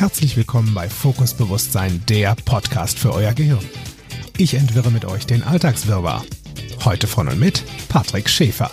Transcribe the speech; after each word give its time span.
Herzlich 0.00 0.34
willkommen 0.38 0.72
bei 0.72 0.88
Fokus 0.88 1.34
Bewusstsein, 1.34 2.02
der 2.08 2.34
Podcast 2.46 2.98
für 2.98 3.12
euer 3.12 3.34
Gehirn. 3.34 3.68
Ich 4.38 4.54
entwirre 4.54 4.90
mit 4.90 5.04
euch 5.04 5.26
den 5.26 5.42
Alltagswirrwarr. 5.42 6.24
Heute 6.86 7.06
von 7.06 7.28
und 7.28 7.38
mit 7.38 7.62
Patrick 7.90 8.30
Schäfer. 8.30 8.70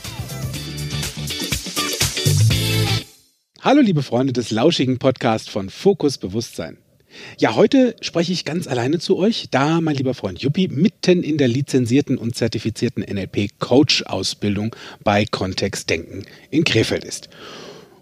Hallo 3.59 3.81
liebe 3.81 4.03
Freunde 4.03 4.31
des 4.31 4.51
lauschigen 4.51 4.99
Podcasts 4.99 5.49
von 5.49 5.69
Fokus 5.69 6.17
Bewusstsein. 6.17 6.77
Ja, 7.37 7.55
heute 7.55 7.97
spreche 7.99 8.31
ich 8.31 8.45
ganz 8.45 8.65
alleine 8.65 8.99
zu 8.99 9.17
euch, 9.17 9.49
da 9.51 9.81
mein 9.81 9.97
lieber 9.97 10.13
Freund 10.13 10.41
Juppie 10.41 10.69
mitten 10.69 11.23
in 11.23 11.37
der 11.37 11.49
lizenzierten 11.49 12.17
und 12.17 12.37
zertifizierten 12.37 13.03
NLP-Coach-Ausbildung 13.03 14.73
bei 15.03 15.25
Kontext 15.25 15.89
Denken 15.89 16.25
in 16.51 16.63
Krefeld 16.63 17.03
ist. 17.03 17.27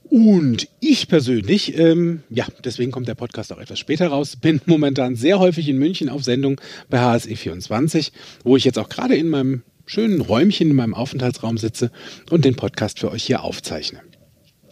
Und 0.09 0.67
ich 0.79 1.07
persönlich, 1.07 1.77
ähm, 1.77 2.23
ja, 2.29 2.45
deswegen 2.63 2.91
kommt 2.91 3.07
der 3.07 3.15
Podcast 3.15 3.51
auch 3.51 3.57
etwas 3.57 3.79
später 3.79 4.07
raus, 4.07 4.35
bin 4.35 4.61
momentan 4.65 5.15
sehr 5.15 5.39
häufig 5.39 5.67
in 5.67 5.77
München 5.77 6.09
auf 6.09 6.23
Sendung 6.23 6.61
bei 6.89 6.99
HSE24, 6.99 8.11
wo 8.43 8.55
ich 8.55 8.63
jetzt 8.63 8.77
auch 8.77 8.89
gerade 8.89 9.15
in 9.15 9.29
meinem 9.29 9.63
schönen 9.85 10.21
Räumchen 10.21 10.69
in 10.69 10.75
meinem 10.75 10.93
Aufenthaltsraum 10.93 11.57
sitze 11.57 11.91
und 12.29 12.45
den 12.45 12.55
Podcast 12.55 12.99
für 12.99 13.11
euch 13.11 13.23
hier 13.23 13.43
aufzeichne. 13.43 14.01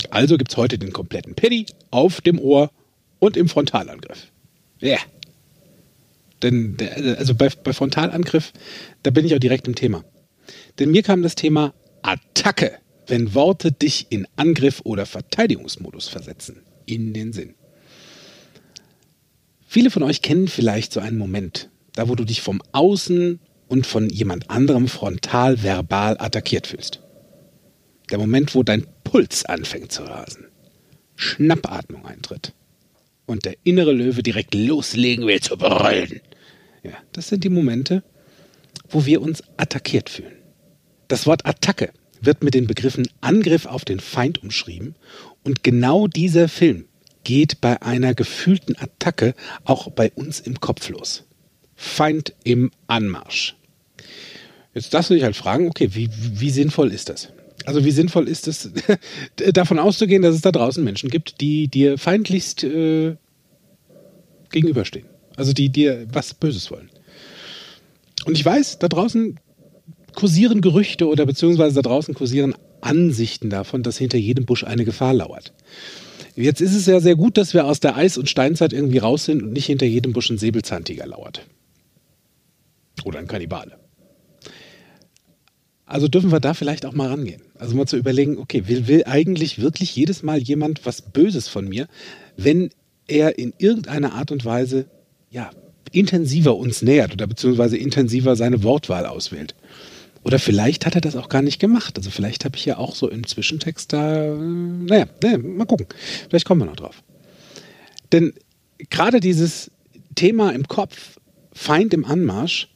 Also 0.09 0.37
gibt 0.37 0.51
es 0.51 0.57
heute 0.57 0.77
den 0.77 0.93
kompletten 0.93 1.35
Paddy 1.35 1.65
auf 1.91 2.21
dem 2.21 2.39
Ohr 2.39 2.71
und 3.19 3.37
im 3.37 3.47
Frontalangriff. 3.47 4.27
Ja. 4.79 4.89
Yeah. 4.89 4.99
Denn, 6.41 6.77
also 7.17 7.35
bei, 7.35 7.49
bei 7.49 7.71
Frontalangriff, 7.71 8.51
da 9.03 9.11
bin 9.11 9.25
ich 9.25 9.33
auch 9.33 9.39
direkt 9.39 9.67
im 9.67 9.75
Thema. 9.75 10.03
Denn 10.77 10.91
mir 10.91 11.03
kam 11.03 11.21
das 11.21 11.35
Thema 11.35 11.73
Attacke 12.01 12.73
wenn 13.07 13.33
Worte 13.33 13.71
dich 13.71 14.07
in 14.09 14.27
Angriff 14.35 14.81
oder 14.83 15.05
Verteidigungsmodus 15.05 16.07
versetzen, 16.07 16.61
in 16.85 17.13
den 17.13 17.33
Sinn. 17.33 17.55
Viele 19.67 19.89
von 19.89 20.03
euch 20.03 20.21
kennen 20.21 20.47
vielleicht 20.47 20.93
so 20.93 20.99
einen 20.99 21.17
Moment, 21.17 21.69
da 21.93 22.07
wo 22.07 22.15
du 22.15 22.23
dich 22.25 22.41
vom 22.41 22.61
Außen 22.71 23.39
und 23.67 23.87
von 23.87 24.09
jemand 24.09 24.49
anderem 24.49 24.87
frontal 24.87 25.63
verbal 25.63 26.15
attackiert 26.19 26.67
fühlst. 26.67 27.01
Der 28.11 28.19
Moment, 28.19 28.53
wo 28.53 28.63
dein 28.63 28.85
Puls 29.03 29.45
anfängt 29.45 29.91
zu 29.91 30.03
rasen, 30.03 30.45
Schnappatmung 31.15 32.05
eintritt 32.05 32.53
und 33.25 33.45
der 33.45 33.55
innere 33.63 33.93
Löwe 33.93 34.21
direkt 34.21 34.53
loslegen 34.53 35.25
will 35.25 35.41
zu 35.41 35.57
brüllen. 35.57 36.21
Ja, 36.83 36.93
das 37.13 37.29
sind 37.29 37.43
die 37.43 37.49
Momente, 37.49 38.03
wo 38.89 39.05
wir 39.05 39.21
uns 39.21 39.41
attackiert 39.57 40.09
fühlen. 40.09 40.35
Das 41.07 41.25
Wort 41.25 41.45
Attacke 41.45 41.91
wird 42.25 42.43
mit 42.43 42.53
den 42.53 42.67
Begriffen 42.67 43.07
Angriff 43.21 43.65
auf 43.65 43.85
den 43.85 43.99
Feind 43.99 44.41
umschrieben 44.43 44.95
und 45.43 45.63
genau 45.63 46.07
dieser 46.07 46.47
Film 46.47 46.85
geht 47.23 47.61
bei 47.61 47.81
einer 47.81 48.13
gefühlten 48.13 48.75
Attacke 48.77 49.33
auch 49.63 49.89
bei 49.91 50.11
uns 50.11 50.39
im 50.39 50.59
Kopf 50.59 50.89
los. 50.89 51.23
Feind 51.75 52.33
im 52.43 52.71
Anmarsch. 52.87 53.55
Jetzt 54.73 54.93
darfst 54.93 55.09
du 55.09 55.13
dich 55.13 55.23
halt 55.23 55.35
fragen, 55.35 55.67
okay, 55.67 55.89
wie, 55.93 56.09
wie 56.11 56.49
sinnvoll 56.49 56.91
ist 56.91 57.09
das? 57.09 57.29
Also 57.65 57.85
wie 57.85 57.91
sinnvoll 57.91 58.27
ist 58.27 58.47
es, 58.47 58.69
davon 59.53 59.79
auszugehen, 59.79 60.21
dass 60.21 60.35
es 60.35 60.41
da 60.41 60.51
draußen 60.51 60.83
Menschen 60.83 61.09
gibt, 61.09 61.39
die 61.39 61.67
dir 61.67 61.97
feindlichst 61.97 62.63
äh, 62.63 63.15
gegenüberstehen. 64.51 65.05
Also 65.35 65.53
die 65.53 65.69
dir 65.69 66.05
was 66.11 66.33
Böses 66.33 66.69
wollen. 66.71 66.89
Und 68.25 68.37
ich 68.37 68.45
weiß, 68.45 68.79
da 68.79 68.87
draußen 68.87 69.39
kursieren 70.13 70.61
Gerüchte 70.61 71.07
oder 71.07 71.25
beziehungsweise 71.25 71.75
da 71.75 71.81
draußen 71.81 72.13
kursieren 72.13 72.55
Ansichten 72.81 73.49
davon, 73.49 73.83
dass 73.83 73.97
hinter 73.97 74.17
jedem 74.17 74.45
Busch 74.45 74.63
eine 74.63 74.85
Gefahr 74.85 75.13
lauert. 75.13 75.53
Jetzt 76.35 76.61
ist 76.61 76.75
es 76.75 76.85
ja 76.85 76.99
sehr 76.99 77.15
gut, 77.15 77.37
dass 77.37 77.53
wir 77.53 77.65
aus 77.65 77.79
der 77.79 77.95
Eis- 77.95 78.17
und 78.17 78.29
Steinzeit 78.29 78.73
irgendwie 78.73 78.97
raus 78.97 79.25
sind 79.25 79.43
und 79.43 79.53
nicht 79.53 79.67
hinter 79.67 79.85
jedem 79.85 80.13
Busch 80.13 80.29
ein 80.29 80.37
Säbelzahntiger 80.37 81.05
lauert. 81.05 81.45
Oder 83.03 83.19
ein 83.19 83.27
Kannibale. 83.27 83.77
Also 85.85 86.07
dürfen 86.07 86.31
wir 86.31 86.39
da 86.39 86.53
vielleicht 86.53 86.85
auch 86.85 86.93
mal 86.93 87.09
rangehen. 87.09 87.43
Also 87.55 87.75
mal 87.75 87.85
zu 87.85 87.97
überlegen, 87.97 88.37
okay, 88.37 88.67
will, 88.67 88.87
will 88.87 89.03
eigentlich 89.05 89.61
wirklich 89.61 89.95
jedes 89.95 90.23
Mal 90.23 90.39
jemand 90.39 90.85
was 90.85 91.01
Böses 91.01 91.47
von 91.47 91.67
mir, 91.67 91.87
wenn 92.35 92.69
er 93.07 93.37
in 93.37 93.53
irgendeiner 93.57 94.13
Art 94.13 94.31
und 94.31 94.43
Weise, 94.43 94.85
ja, 95.29 95.51
intensiver 95.91 96.55
uns 96.55 96.81
nähert 96.81 97.13
oder 97.13 97.27
beziehungsweise 97.27 97.77
intensiver 97.77 98.35
seine 98.35 98.63
Wortwahl 98.63 99.05
auswählt. 99.05 99.53
Oder 100.23 100.39
vielleicht 100.39 100.85
hat 100.85 100.95
er 100.95 101.01
das 101.01 101.15
auch 101.15 101.29
gar 101.29 101.41
nicht 101.41 101.59
gemacht. 101.59 101.97
Also 101.97 102.09
vielleicht 102.09 102.45
habe 102.45 102.55
ich 102.55 102.65
ja 102.65 102.77
auch 102.77 102.95
so 102.95 103.09
im 103.09 103.27
Zwischentext 103.27 103.91
da, 103.91 104.25
äh, 104.25 104.35
naja, 104.35 105.05
naja, 105.21 105.37
mal 105.37 105.65
gucken. 105.65 105.87
Vielleicht 106.29 106.45
kommen 106.45 106.61
wir 106.61 106.65
noch 106.65 106.77
drauf. 106.77 107.03
Denn 108.11 108.33
gerade 108.89 109.19
dieses 109.19 109.71
Thema 110.15 110.51
im 110.51 110.67
Kopf, 110.67 111.19
Feind 111.51 111.93
im 111.93 112.05
Anmarsch, 112.05 112.69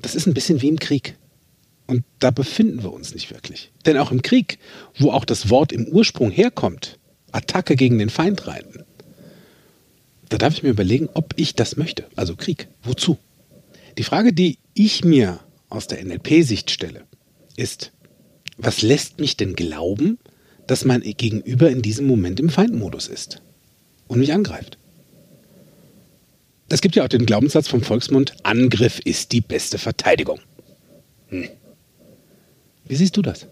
das 0.00 0.14
ist 0.14 0.26
ein 0.26 0.34
bisschen 0.34 0.62
wie 0.62 0.68
im 0.68 0.78
Krieg. 0.78 1.16
Und 1.86 2.04
da 2.18 2.30
befinden 2.30 2.82
wir 2.82 2.92
uns 2.92 3.14
nicht 3.14 3.30
wirklich. 3.30 3.70
Denn 3.84 3.98
auch 3.98 4.10
im 4.10 4.22
Krieg, 4.22 4.58
wo 4.98 5.10
auch 5.10 5.26
das 5.26 5.50
Wort 5.50 5.72
im 5.72 5.86
Ursprung 5.86 6.30
herkommt, 6.30 6.98
Attacke 7.32 7.76
gegen 7.76 7.98
den 7.98 8.08
Feind 8.08 8.46
reiten, 8.46 8.84
da 10.30 10.38
darf 10.38 10.54
ich 10.54 10.62
mir 10.62 10.70
überlegen, 10.70 11.10
ob 11.12 11.34
ich 11.36 11.54
das 11.54 11.76
möchte. 11.76 12.06
Also 12.16 12.34
Krieg. 12.36 12.68
Wozu? 12.82 13.18
Die 13.98 14.04
Frage, 14.04 14.32
die 14.32 14.58
ich 14.72 15.04
mir 15.04 15.40
aus 15.74 15.86
der 15.86 16.04
NLP-Sicht 16.04 16.70
stelle, 16.70 17.04
ist, 17.56 17.92
was 18.56 18.82
lässt 18.82 19.20
mich 19.20 19.36
denn 19.36 19.54
glauben, 19.54 20.18
dass 20.66 20.84
mein 20.84 21.02
Gegenüber 21.02 21.70
in 21.70 21.82
diesem 21.82 22.06
Moment 22.06 22.40
im 22.40 22.48
Feindmodus 22.48 23.08
ist 23.08 23.42
und 24.06 24.18
mich 24.18 24.32
angreift? 24.32 24.78
Es 26.68 26.80
gibt 26.80 26.96
ja 26.96 27.04
auch 27.04 27.08
den 27.08 27.26
Glaubenssatz 27.26 27.68
vom 27.68 27.82
Volksmund, 27.82 28.34
Angriff 28.42 29.00
ist 29.04 29.32
die 29.32 29.40
beste 29.40 29.78
Verteidigung. 29.78 30.40
Hm. 31.28 31.48
Wie 32.86 32.96
siehst 32.96 33.16
du 33.16 33.22
das? 33.22 33.46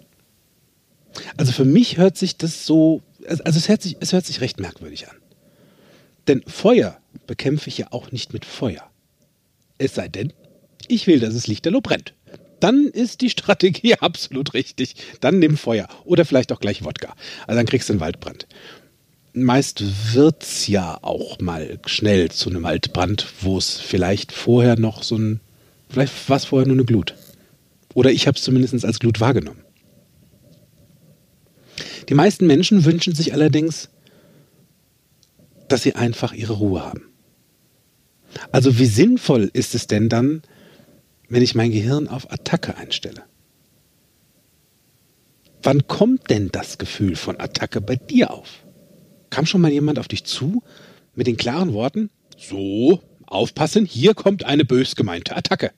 Also 1.37 1.53
für 1.53 1.65
mich 1.65 1.99
hört 1.99 2.17
sich 2.17 2.37
das 2.37 2.65
so, 2.65 3.03
also 3.29 3.43
es 3.45 3.69
hört 3.69 3.83
sich, 3.83 3.97
es 4.01 4.13
hört 4.13 4.25
sich 4.25 4.41
recht 4.41 4.61
merkwürdig 4.61 5.09
an. 5.11 5.17
Denn 6.27 6.43
Feuer 6.47 6.99
bekämpfe 7.27 7.69
ich 7.69 7.79
ja 7.79 7.89
auch 7.91 8.13
nicht 8.13 8.33
mit 8.33 8.45
Feuer. 8.45 8.89
Es 9.79 9.95
sei 9.95 10.09
denn, 10.09 10.33
ich 10.89 11.07
will, 11.07 11.21
dass 11.21 11.35
es 11.35 11.47
lichterloh 11.47 11.81
brennt. 11.81 12.15
Dann 12.61 12.87
ist 12.87 13.21
die 13.23 13.31
Strategie 13.31 13.95
absolut 14.01 14.55
richtig. 14.55 14.95
Dann 15.21 15.39
nimm 15.39 15.57
Feuer. 15.57 15.89
Oder 16.05 16.25
vielleicht 16.25 16.53
auch 16.53 16.61
gleich 16.61 16.85
Wodka. 16.85 17.15
Also 17.47 17.59
dann 17.59 17.67
kriegst 17.67 17.89
du 17.89 17.95
einen 17.95 18.01
Waldbrand. 18.01 18.47
Meist 19.35 19.83
wird 20.15 20.43
es 20.43 20.67
ja 20.67 20.99
auch 21.03 21.41
mal 21.41 21.79
schnell 21.87 22.31
zu 22.31 22.51
einem 22.51 22.63
Waldbrand, 22.63 23.27
wo 23.41 23.57
es 23.57 23.81
vielleicht 23.81 24.31
vorher 24.31 24.79
noch 24.79 25.03
so 25.03 25.17
ein, 25.17 25.41
vielleicht 25.89 26.29
war 26.29 26.37
es 26.37 26.45
vorher 26.45 26.69
nur 26.69 26.77
eine 26.77 26.85
Glut. 26.85 27.15
Oder 27.95 28.11
ich 28.11 28.27
habe 28.27 28.37
es 28.37 28.45
zumindest 28.45 28.85
als 28.85 29.01
Glut 29.01 29.21
wahrgenommen. 29.21 29.63
Die 32.09 32.15
meisten 32.15 32.47
Menschen 32.47 32.85
wünschen 32.85 33.15
sich 33.15 33.33
allerdings, 33.33 33.89
dass 35.69 35.83
sie 35.83 35.95
einfach 35.95 36.33
ihre 36.33 36.55
Ruhe 36.55 36.85
haben. 36.85 37.05
Also 38.51 38.79
wie 38.79 38.87
sinnvoll 38.87 39.51
ist 39.53 39.75
es 39.75 39.87
denn 39.87 40.09
dann, 40.09 40.43
wenn 41.33 41.43
ich 41.43 41.55
mein 41.55 41.73
Gehirn 41.73 42.09
auf 42.09 42.31
Attacke 42.31 42.77
einstelle? 42.77 43.23
Wann 45.63 45.87
kommt 45.87 46.29
denn 46.29 46.51
das 46.53 46.77
Gefühl 46.77 47.17
von 47.17 47.41
Attacke 47.41 47.81
bei 47.81 47.97
dir 47.97 48.33
auf? 48.33 48.67
Kam 49.31 49.47
schon 49.47 49.63
mal 49.63 49.73
jemand 49.73 49.99
auf 49.99 50.09
dich 50.09 50.25
zu 50.25 50.63
mit 51.15 51.27
den 51.27 51.39
klaren 51.39 51.73
Worten, 51.73 52.11
so, 52.37 53.01
aufpassen, 53.25 53.87
hier 53.87 54.13
kommt 54.13 54.45
eine 54.45 54.67
bös 54.67 54.95
gemeinte 54.95 55.35
Attacke. 55.35 55.71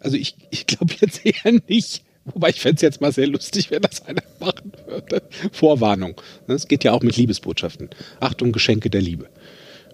Also 0.00 0.16
ich, 0.16 0.34
ich 0.50 0.66
glaube 0.66 0.94
jetzt 1.00 1.24
eher 1.24 1.60
nicht. 1.68 2.02
Wobei 2.24 2.50
ich 2.50 2.60
fände 2.60 2.76
es 2.76 2.82
jetzt 2.82 3.00
mal 3.00 3.12
sehr 3.12 3.28
lustig, 3.28 3.70
wenn 3.70 3.82
das 3.82 4.04
einer 4.06 4.22
machen 4.40 4.72
würde. 4.86 5.22
Vorwarnung. 5.52 6.20
Es 6.48 6.66
geht 6.66 6.82
ja 6.82 6.90
auch 6.90 7.02
mit 7.02 7.16
Liebesbotschaften. 7.16 7.90
Achtung, 8.18 8.50
Geschenke 8.50 8.90
der 8.90 9.00
Liebe. 9.00 9.28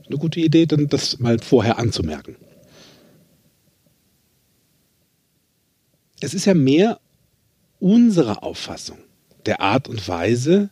Eine 0.06 0.16
gute 0.16 0.40
Idee, 0.40 0.64
dann 0.64 0.88
das 0.88 1.18
mal 1.18 1.38
vorher 1.40 1.78
anzumerken. 1.78 2.36
Es 6.20 6.34
ist 6.34 6.44
ja 6.44 6.54
mehr 6.54 7.00
unsere 7.78 8.42
Auffassung 8.42 8.98
der 9.46 9.60
Art 9.60 9.88
und 9.88 10.06
Weise 10.08 10.70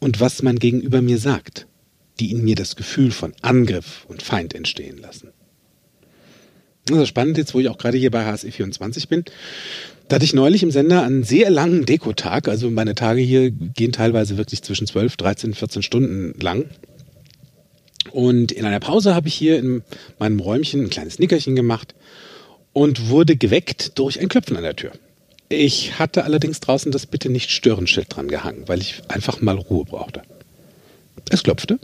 und 0.00 0.20
was 0.20 0.42
man 0.42 0.58
gegenüber 0.58 1.02
mir 1.02 1.18
sagt, 1.18 1.66
die 2.20 2.30
in 2.30 2.44
mir 2.44 2.54
das 2.54 2.76
Gefühl 2.76 3.10
von 3.10 3.34
Angriff 3.42 4.04
und 4.08 4.22
Feind 4.22 4.54
entstehen 4.54 4.98
lassen. 4.98 5.32
Das 6.86 6.98
ist 6.98 7.08
spannend 7.08 7.38
jetzt, 7.38 7.54
wo 7.54 7.60
ich 7.60 7.68
auch 7.68 7.78
gerade 7.78 7.96
hier 7.96 8.10
bei 8.10 8.26
HSE24 8.26 9.08
bin. 9.08 9.24
Da 10.08 10.16
hatte 10.16 10.24
ich 10.24 10.34
neulich 10.34 10.62
im 10.62 10.70
Sender 10.70 11.02
einen 11.02 11.24
sehr 11.24 11.48
langen 11.48 11.86
Dekotag. 11.86 12.46
Also 12.46 12.70
meine 12.70 12.94
Tage 12.94 13.22
hier 13.22 13.50
gehen 13.50 13.92
teilweise 13.92 14.36
wirklich 14.36 14.62
zwischen 14.62 14.86
12, 14.86 15.16
13, 15.16 15.54
14 15.54 15.82
Stunden 15.82 16.38
lang. 16.40 16.66
Und 18.12 18.52
in 18.52 18.66
einer 18.66 18.80
Pause 18.80 19.14
habe 19.14 19.28
ich 19.28 19.34
hier 19.34 19.58
in 19.58 19.82
meinem 20.18 20.40
Räumchen 20.40 20.82
ein 20.82 20.90
kleines 20.90 21.18
Nickerchen 21.18 21.56
gemacht 21.56 21.94
und 22.74 23.08
wurde 23.08 23.36
geweckt 23.36 23.98
durch 23.98 24.20
ein 24.20 24.28
Klopfen 24.28 24.56
an 24.58 24.64
der 24.64 24.76
Tür. 24.76 24.92
Ich 25.48 25.98
hatte 25.98 26.24
allerdings 26.24 26.60
draußen 26.60 26.92
das 26.92 27.06
Bitte 27.06 27.30
nicht 27.30 27.50
stören 27.50 27.86
Schild 27.86 28.14
dran 28.14 28.28
gehangen, 28.28 28.64
weil 28.66 28.80
ich 28.80 29.02
einfach 29.08 29.40
mal 29.40 29.56
Ruhe 29.56 29.84
brauchte. 29.84 30.22
Es 31.30 31.42
klopfte. 31.42 31.78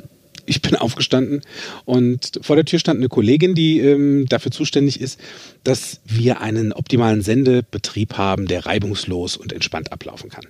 ich 0.46 0.60
bin 0.60 0.74
aufgestanden 0.76 1.42
und 1.84 2.40
vor 2.42 2.56
der 2.56 2.64
Tür 2.64 2.78
stand 2.78 2.98
eine 2.98 3.08
Kollegin, 3.08 3.54
die 3.54 3.78
ähm, 3.80 4.26
dafür 4.28 4.50
zuständig 4.50 5.00
ist, 5.00 5.18
dass 5.64 6.00
wir 6.04 6.40
einen 6.40 6.72
optimalen 6.72 7.22
Sendebetrieb 7.22 8.14
haben, 8.18 8.46
der 8.46 8.66
reibungslos 8.66 9.36
und 9.36 9.52
entspannt 9.52 9.92
ablaufen 9.92 10.28
kann. 10.28 10.46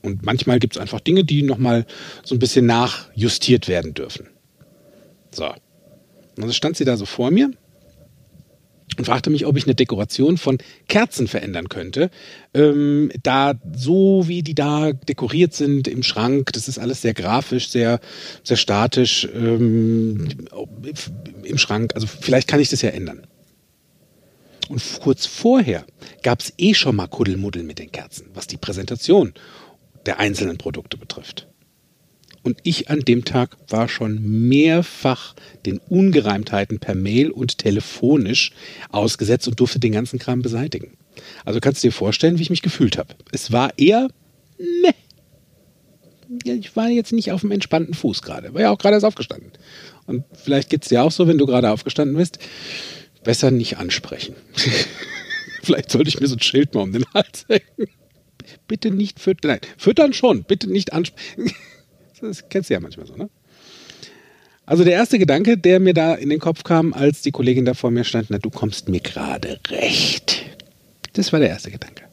Und 0.00 0.24
manchmal 0.24 0.58
gibt 0.58 0.74
es 0.74 0.80
einfach 0.80 1.00
Dinge, 1.00 1.24
die 1.24 1.42
nochmal 1.42 1.86
so 2.24 2.34
ein 2.34 2.38
bisschen 2.38 2.66
nachjustiert 2.66 3.68
werden 3.68 3.94
dürfen. 3.94 4.28
So. 5.30 5.46
Und 5.46 6.44
also 6.44 6.52
stand 6.52 6.76
sie 6.76 6.84
da 6.84 6.96
so 6.96 7.04
vor 7.04 7.30
mir 7.30 7.52
und 8.98 9.04
fragte 9.06 9.30
mich, 9.30 9.46
ob 9.46 9.56
ich 9.56 9.64
eine 9.64 9.74
Dekoration 9.74 10.36
von 10.36 10.58
Kerzen 10.88 11.26
verändern 11.26 11.68
könnte. 11.68 12.10
Ähm, 12.54 13.10
da 13.22 13.54
so 13.74 14.28
wie 14.28 14.42
die 14.42 14.54
da 14.54 14.92
dekoriert 14.92 15.54
sind 15.54 15.88
im 15.88 16.02
Schrank, 16.02 16.52
das 16.52 16.68
ist 16.68 16.78
alles 16.78 17.02
sehr 17.02 17.14
grafisch, 17.14 17.70
sehr, 17.70 18.00
sehr 18.42 18.56
statisch 18.56 19.28
ähm, 19.34 20.28
im 21.42 21.58
Schrank. 21.58 21.94
Also 21.94 22.06
vielleicht 22.06 22.48
kann 22.48 22.60
ich 22.60 22.68
das 22.68 22.82
ja 22.82 22.90
ändern. 22.90 23.26
Und 24.68 24.82
kurz 25.00 25.26
vorher 25.26 25.84
gab 26.22 26.40
es 26.40 26.52
eh 26.58 26.74
schon 26.74 26.96
mal 26.96 27.06
Kuddelmuddel 27.06 27.62
mit 27.62 27.78
den 27.78 27.92
Kerzen, 27.92 28.26
was 28.34 28.46
die 28.46 28.56
Präsentation 28.56 29.34
der 30.06 30.18
einzelnen 30.18 30.58
Produkte 30.58 30.96
betrifft. 30.96 31.51
Und 32.42 32.58
ich 32.64 32.90
an 32.90 33.00
dem 33.00 33.24
Tag 33.24 33.56
war 33.68 33.88
schon 33.88 34.48
mehrfach 34.48 35.34
den 35.64 35.78
Ungereimtheiten 35.78 36.80
per 36.80 36.94
Mail 36.94 37.30
und 37.30 37.58
telefonisch 37.58 38.52
ausgesetzt 38.90 39.46
und 39.46 39.60
durfte 39.60 39.78
den 39.78 39.92
ganzen 39.92 40.18
Kram 40.18 40.42
beseitigen. 40.42 40.96
Also 41.44 41.60
kannst 41.60 41.82
du 41.82 41.88
dir 41.88 41.92
vorstellen, 41.92 42.38
wie 42.38 42.42
ich 42.42 42.50
mich 42.50 42.62
gefühlt 42.62 42.98
habe. 42.98 43.14
Es 43.30 43.52
war 43.52 43.78
eher, 43.78 44.08
meh. 44.58 44.92
Ich 46.44 46.74
war 46.74 46.88
jetzt 46.88 47.12
nicht 47.12 47.30
auf 47.30 47.42
dem 47.42 47.50
entspannten 47.50 47.94
Fuß 47.94 48.22
gerade. 48.22 48.54
War 48.54 48.62
ja 48.62 48.70
auch 48.70 48.78
gerade 48.78 48.94
erst 48.94 49.06
aufgestanden. 49.06 49.52
Und 50.06 50.24
vielleicht 50.32 50.70
geht 50.70 50.82
es 50.82 50.88
dir 50.88 51.02
auch 51.02 51.12
so, 51.12 51.28
wenn 51.28 51.38
du 51.38 51.46
gerade 51.46 51.70
aufgestanden 51.70 52.16
bist. 52.16 52.38
Besser 53.22 53.50
nicht 53.50 53.76
ansprechen. 53.76 54.34
vielleicht 55.62 55.90
sollte 55.90 56.08
ich 56.08 56.18
mir 56.18 56.26
so 56.26 56.36
ein 56.36 56.40
Schild 56.40 56.74
mal 56.74 56.80
um 56.80 56.92
den 56.92 57.04
Hals 57.14 57.44
hängen. 57.48 57.88
Bitte 58.66 58.90
nicht 58.90 59.20
füttern. 59.20 59.52
Nein, 59.52 59.60
füttern 59.76 60.12
schon. 60.12 60.44
Bitte 60.44 60.68
nicht 60.70 60.92
ansprechen. 60.92 61.52
Das 62.22 62.48
kennst 62.48 62.70
du 62.70 62.74
ja 62.74 62.80
manchmal 62.80 63.06
so, 63.06 63.16
ne? 63.16 63.28
Also 64.64 64.84
der 64.84 64.92
erste 64.92 65.18
Gedanke, 65.18 65.58
der 65.58 65.80
mir 65.80 65.92
da 65.92 66.14
in 66.14 66.30
den 66.30 66.38
Kopf 66.38 66.62
kam, 66.62 66.92
als 66.92 67.20
die 67.20 67.32
Kollegin 67.32 67.64
da 67.64 67.74
vor 67.74 67.90
mir 67.90 68.04
stand, 68.04 68.30
na, 68.30 68.38
du 68.38 68.48
kommst 68.48 68.88
mir 68.88 69.00
gerade 69.00 69.58
recht. 69.68 70.44
Das 71.14 71.32
war 71.32 71.40
der 71.40 71.48
erste 71.48 71.72
Gedanke. 71.72 72.04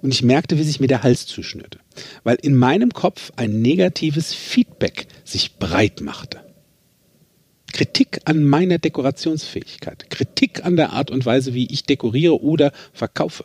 Und 0.00 0.12
ich 0.12 0.22
merkte, 0.22 0.58
wie 0.58 0.64
sich 0.64 0.80
mir 0.80 0.88
der 0.88 1.02
Hals 1.02 1.26
zuschnürte, 1.26 1.78
weil 2.24 2.36
in 2.40 2.56
meinem 2.56 2.90
Kopf 2.90 3.32
ein 3.36 3.60
negatives 3.60 4.34
Feedback 4.34 5.06
sich 5.24 5.56
breit 5.56 6.00
machte. 6.00 6.40
Kritik 7.72 8.22
an 8.24 8.44
meiner 8.44 8.78
Dekorationsfähigkeit, 8.78 10.08
Kritik 10.10 10.64
an 10.64 10.76
der 10.76 10.94
Art 10.94 11.10
und 11.10 11.26
Weise, 11.26 11.52
wie 11.52 11.70
ich 11.70 11.84
dekoriere 11.84 12.42
oder 12.42 12.72
verkaufe 12.92 13.44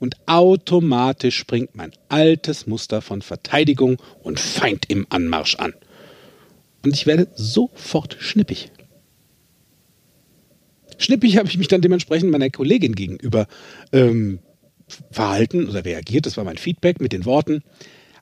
und 0.00 0.16
automatisch 0.26 1.36
springt 1.36 1.74
mein 1.74 1.92
altes 2.08 2.66
Muster 2.66 3.02
von 3.02 3.22
Verteidigung 3.22 4.00
und 4.22 4.38
Feind 4.38 4.86
im 4.88 5.06
Anmarsch 5.10 5.56
an. 5.56 5.74
Und 6.84 6.94
ich 6.94 7.06
werde 7.06 7.28
sofort 7.34 8.16
schnippig. 8.20 8.70
Schnippig 10.98 11.36
habe 11.36 11.48
ich 11.48 11.58
mich 11.58 11.68
dann 11.68 11.80
dementsprechend 11.80 12.30
meiner 12.30 12.50
Kollegin 12.50 12.94
gegenüber 12.94 13.46
ähm, 13.92 14.40
verhalten 15.10 15.68
oder 15.68 15.84
reagiert. 15.84 16.26
Das 16.26 16.36
war 16.36 16.44
mein 16.44 16.58
Feedback 16.58 17.00
mit 17.00 17.12
den 17.12 17.24
Worten. 17.24 17.62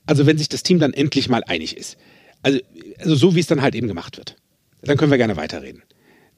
Also 0.06 0.26
wenn 0.26 0.38
sich 0.38 0.48
das 0.48 0.62
Team 0.62 0.78
dann 0.78 0.92
endlich 0.92 1.28
mal 1.28 1.42
einig 1.44 1.76
ist. 1.76 1.96
Also, 2.42 2.58
also 2.98 3.14
so 3.14 3.34
wie 3.34 3.40
es 3.40 3.46
dann 3.46 3.62
halt 3.62 3.74
eben 3.74 3.88
gemacht 3.88 4.18
wird. 4.18 4.36
Dann 4.82 4.96
können 4.96 5.10
wir 5.10 5.18
gerne 5.18 5.36
weiterreden. 5.36 5.82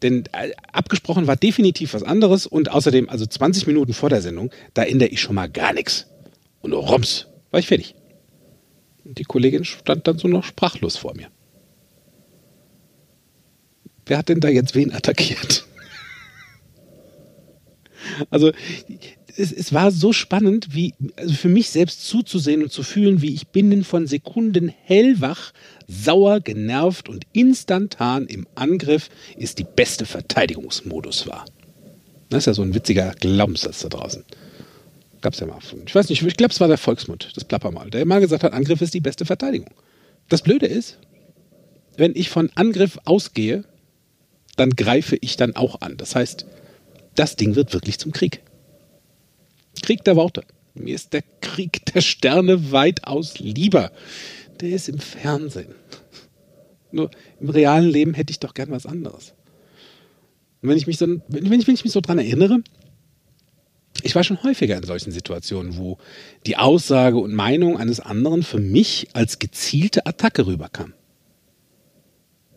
Denn 0.02 0.24
äh, 0.32 0.52
abgesprochen 0.72 1.26
war 1.26 1.36
definitiv 1.36 1.94
was 1.94 2.02
anderes 2.02 2.46
und 2.46 2.70
außerdem, 2.70 3.08
also 3.08 3.26
20 3.26 3.66
Minuten 3.66 3.92
vor 3.92 4.10
der 4.10 4.22
Sendung, 4.22 4.50
da 4.74 4.84
ändere 4.84 5.08
ich 5.08 5.20
schon 5.20 5.34
mal 5.34 5.48
gar 5.48 5.72
nichts. 5.72 6.06
Und 6.60 6.72
rums, 6.72 7.26
war 7.50 7.60
ich 7.60 7.66
fertig. 7.66 7.94
Und 9.04 9.18
die 9.18 9.24
Kollegin 9.24 9.64
stand 9.64 10.06
dann 10.06 10.18
so 10.18 10.28
noch 10.28 10.44
sprachlos 10.44 10.96
vor 10.96 11.14
mir. 11.14 11.28
Wer 14.06 14.18
hat 14.18 14.28
denn 14.28 14.40
da 14.40 14.48
jetzt 14.48 14.74
wen 14.74 14.92
attackiert? 14.92 15.66
also 18.30 18.52
es, 19.38 19.52
es, 19.52 19.72
war 19.72 19.90
so 19.90 20.12
spannend, 20.12 20.74
wie 20.74 20.94
also 21.16 21.32
für 21.34 21.48
mich 21.48 21.70
selbst 21.70 22.06
zuzusehen 22.06 22.62
und 22.62 22.72
zu 22.72 22.82
fühlen, 22.82 23.22
wie 23.22 23.32
ich 23.32 23.48
binnen 23.48 23.84
von 23.84 24.06
Sekunden 24.06 24.68
hellwach, 24.68 25.52
sauer, 25.86 26.40
genervt 26.40 27.08
und 27.08 27.24
instantan 27.32 28.26
im 28.26 28.46
Angriff 28.56 29.08
ist 29.36 29.58
die 29.58 29.64
beste 29.64 30.06
Verteidigungsmodus 30.06 31.26
war. 31.28 31.44
Das 32.30 32.40
ist 32.40 32.46
ja 32.46 32.54
so 32.54 32.62
ein 32.62 32.74
witziger 32.74 33.14
Glaubenssatz 33.20 33.80
da 33.80 33.88
draußen. 33.88 34.24
Gab 35.20 35.34
es 35.34 35.40
ja 35.40 35.46
mal. 35.46 35.58
Ich 35.86 35.94
weiß 35.94 36.08
nicht, 36.08 36.22
ich 36.22 36.36
glaube, 36.36 36.52
es 36.52 36.60
war 36.60 36.68
der 36.68 36.78
Volksmund, 36.78 37.30
das 37.34 37.44
Plappermal, 37.44 37.90
der 37.90 38.04
mal 38.06 38.20
gesagt 38.20 38.42
hat, 38.42 38.52
Angriff 38.52 38.80
ist 38.80 38.94
die 38.94 39.00
beste 39.00 39.24
Verteidigung. 39.24 39.70
Das 40.28 40.42
Blöde 40.42 40.66
ist, 40.66 40.98
wenn 41.96 42.14
ich 42.14 42.28
von 42.28 42.50
Angriff 42.54 42.98
ausgehe, 43.04 43.64
dann 44.56 44.70
greife 44.70 45.16
ich 45.20 45.36
dann 45.36 45.54
auch 45.56 45.80
an. 45.80 45.96
Das 45.96 46.14
heißt, 46.14 46.44
das 47.14 47.36
Ding 47.36 47.54
wird 47.54 47.72
wirklich 47.72 47.98
zum 47.98 48.12
Krieg. 48.12 48.42
Krieg 49.82 50.04
der 50.04 50.16
Worte. 50.16 50.44
Mir 50.74 50.94
ist 50.94 51.12
der 51.12 51.22
Krieg 51.40 51.84
der 51.86 52.00
Sterne 52.00 52.72
weitaus 52.72 53.38
lieber. 53.38 53.90
Der 54.60 54.70
ist 54.70 54.88
im 54.88 54.98
Fernsehen. 54.98 55.74
Nur 56.90 57.10
im 57.40 57.50
realen 57.50 57.88
Leben 57.90 58.14
hätte 58.14 58.30
ich 58.30 58.40
doch 58.40 58.54
gern 58.54 58.70
was 58.70 58.86
anderes. 58.86 59.34
Und 60.62 60.70
wenn 60.70 60.78
ich 60.78 60.86
mich 60.86 60.98
so, 60.98 61.06
wenn 61.06 61.44
ich, 61.44 61.50
wenn 61.50 61.74
ich 61.74 61.84
mich 61.84 61.92
so 61.92 62.00
dran 62.00 62.18
erinnere, 62.18 62.60
ich 64.02 64.14
war 64.14 64.24
schon 64.24 64.42
häufiger 64.42 64.76
in 64.76 64.84
solchen 64.84 65.12
Situationen, 65.12 65.76
wo 65.76 65.98
die 66.46 66.56
Aussage 66.56 67.18
und 67.18 67.34
Meinung 67.34 67.76
eines 67.76 68.00
anderen 68.00 68.42
für 68.42 68.60
mich 68.60 69.08
als 69.12 69.38
gezielte 69.38 70.06
Attacke 70.06 70.46
rüberkam. 70.46 70.94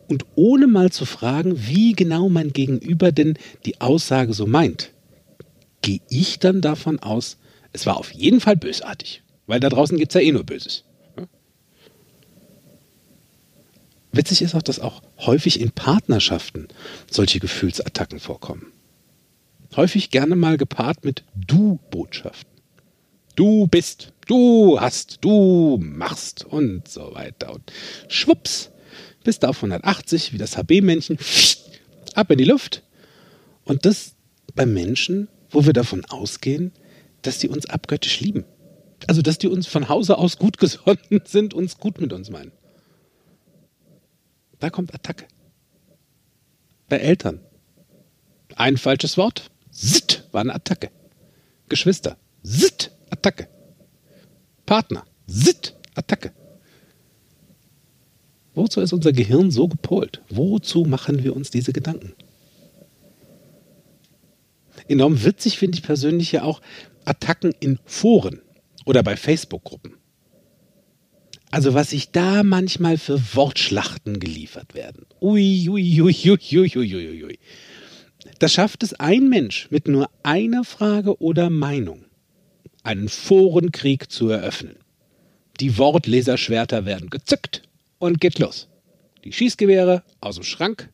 Und 0.08 0.24
ohne 0.34 0.66
mal 0.66 0.90
zu 0.90 1.04
fragen, 1.04 1.66
wie 1.66 1.92
genau 1.94 2.28
mein 2.28 2.52
Gegenüber 2.52 3.12
denn 3.12 3.38
die 3.64 3.80
Aussage 3.80 4.34
so 4.34 4.46
meint, 4.46 4.92
gehe 5.82 6.00
ich 6.08 6.38
dann 6.38 6.60
davon 6.60 6.98
aus, 6.98 7.38
es 7.72 7.86
war 7.86 7.96
auf 7.96 8.12
jeden 8.12 8.40
Fall 8.40 8.56
bösartig. 8.56 9.22
Weil 9.46 9.60
da 9.60 9.68
draußen 9.68 9.98
gibt 9.98 10.12
es 10.12 10.14
ja 10.14 10.26
eh 10.26 10.32
nur 10.32 10.44
Böses. 10.44 10.84
Witzig 14.12 14.42
ist 14.42 14.54
auch, 14.54 14.62
dass 14.62 14.78
auch 14.78 15.02
häufig 15.18 15.60
in 15.60 15.70
Partnerschaften 15.70 16.68
solche 17.10 17.40
Gefühlsattacken 17.40 18.20
vorkommen. 18.20 18.72
Häufig 19.74 20.10
gerne 20.10 20.36
mal 20.36 20.58
gepaart 20.58 21.02
mit 21.04 21.24
Du-Botschaften. 21.34 22.52
Du 23.36 23.66
bist, 23.66 24.12
du 24.26 24.78
hast, 24.78 25.18
du 25.22 25.78
machst 25.80 26.44
und 26.44 26.86
so 26.88 27.14
weiter. 27.14 27.54
Und 27.54 27.72
schwupps, 28.08 28.70
bist 29.24 29.42
du 29.42 29.48
auf 29.48 29.56
180 29.56 30.34
wie 30.34 30.38
das 30.38 30.58
HB-Männchen, 30.58 31.18
ab 32.14 32.30
in 32.30 32.38
die 32.38 32.44
Luft. 32.44 32.82
Und 33.64 33.86
das 33.86 34.14
bei 34.54 34.66
Menschen, 34.66 35.28
wo 35.52 35.64
wir 35.64 35.72
davon 35.72 36.04
ausgehen, 36.06 36.72
dass 37.22 37.38
die 37.38 37.48
uns 37.48 37.66
abgöttisch 37.66 38.20
lieben. 38.20 38.44
Also, 39.06 39.22
dass 39.22 39.38
die 39.38 39.48
uns 39.48 39.66
von 39.66 39.88
Hause 39.88 40.18
aus 40.18 40.38
gut 40.38 40.58
gesonnen 40.58 41.22
sind, 41.24 41.54
uns 41.54 41.78
gut 41.78 42.00
mit 42.00 42.12
uns 42.12 42.30
meinen. 42.30 42.52
Da 44.58 44.70
kommt 44.70 44.94
Attacke. 44.94 45.26
Bei 46.88 46.98
Eltern. 46.98 47.40
Ein 48.54 48.76
falsches 48.76 49.16
Wort. 49.16 49.50
Zitt 49.70 50.28
war 50.32 50.40
eine 50.42 50.54
Attacke. 50.54 50.90
Geschwister. 51.68 52.16
Zitt, 52.44 52.92
Attacke. 53.10 53.48
Partner. 54.66 55.04
Zitt, 55.26 55.74
Attacke. 55.94 56.32
Wozu 58.54 58.80
ist 58.80 58.92
unser 58.92 59.12
Gehirn 59.12 59.50
so 59.50 59.66
gepolt? 59.66 60.22
Wozu 60.28 60.84
machen 60.84 61.24
wir 61.24 61.34
uns 61.34 61.50
diese 61.50 61.72
Gedanken? 61.72 62.14
Enorm 64.88 65.24
witzig 65.24 65.58
finde 65.58 65.78
ich 65.78 65.82
persönlich 65.82 66.32
ja 66.32 66.42
auch 66.42 66.60
Attacken 67.04 67.52
in 67.60 67.78
Foren 67.84 68.40
oder 68.84 69.02
bei 69.02 69.16
Facebook-Gruppen. 69.16 69.94
Also 71.50 71.74
was 71.74 71.90
sich 71.90 72.10
da 72.10 72.42
manchmal 72.42 72.96
für 72.96 73.20
Wortschlachten 73.34 74.18
geliefert 74.18 74.74
werden. 74.74 75.04
Ui, 75.20 75.68
ui, 75.68 76.00
ui, 76.00 76.14
ui, 76.30 76.38
ui, 76.58 76.76
ui, 76.76 76.96
ui, 76.96 77.24
ui. 77.24 77.38
Das 78.38 78.54
schafft 78.54 78.82
es 78.82 78.94
ein 78.94 79.28
Mensch 79.28 79.68
mit 79.70 79.86
nur 79.86 80.08
einer 80.22 80.64
Frage 80.64 81.20
oder 81.20 81.50
Meinung, 81.50 82.06
einen 82.82 83.08
Forenkrieg 83.08 84.10
zu 84.10 84.30
eröffnen. 84.30 84.76
Die 85.60 85.76
Wortleserschwerter 85.76 86.86
werden 86.86 87.10
gezückt 87.10 87.62
und 87.98 88.20
geht 88.20 88.38
los. 88.38 88.68
Die 89.24 89.32
Schießgewehre 89.32 90.02
aus 90.20 90.36
dem 90.36 90.44
Schrank, 90.44 90.88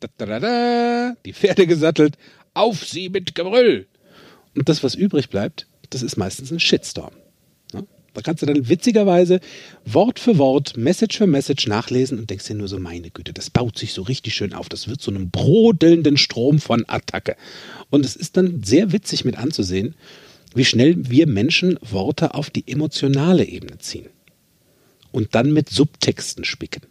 da, 0.00 0.08
da, 0.18 0.40
da, 0.40 1.14
die 1.24 1.32
Pferde 1.32 1.66
gesattelt 1.66 2.16
auf 2.54 2.84
sie 2.84 3.08
mit 3.08 3.34
Gebrüll. 3.34 3.86
Und 4.54 4.68
das, 4.68 4.82
was 4.82 4.94
übrig 4.94 5.28
bleibt, 5.28 5.66
das 5.90 6.02
ist 6.02 6.16
meistens 6.16 6.50
ein 6.50 6.60
Shitstorm. 6.60 7.12
Da 8.12 8.22
kannst 8.22 8.42
du 8.42 8.46
dann 8.46 8.68
witzigerweise 8.68 9.40
Wort 9.84 10.18
für 10.18 10.38
Wort, 10.38 10.76
Message 10.76 11.18
für 11.18 11.26
Message 11.26 11.66
nachlesen 11.68 12.18
und 12.18 12.28
denkst 12.28 12.46
dir 12.46 12.54
nur 12.54 12.68
so, 12.68 12.78
meine 12.78 13.10
Güte, 13.10 13.32
das 13.32 13.50
baut 13.50 13.78
sich 13.78 13.92
so 13.92 14.02
richtig 14.02 14.34
schön 14.34 14.52
auf. 14.52 14.68
Das 14.68 14.88
wird 14.88 15.00
so 15.00 15.10
einem 15.10 15.30
brodelnden 15.30 16.16
Strom 16.16 16.58
von 16.58 16.84
Attacke. 16.88 17.36
Und 17.88 18.04
es 18.04 18.16
ist 18.16 18.36
dann 18.36 18.62
sehr 18.64 18.92
witzig 18.92 19.24
mit 19.24 19.38
anzusehen, 19.38 19.94
wie 20.54 20.64
schnell 20.64 20.96
wir 21.08 21.28
Menschen 21.28 21.78
Worte 21.80 22.34
auf 22.34 22.50
die 22.50 22.66
emotionale 22.66 23.44
Ebene 23.44 23.78
ziehen 23.78 24.08
und 25.12 25.34
dann 25.34 25.52
mit 25.52 25.68
Subtexten 25.68 26.44
spicken. 26.44 26.82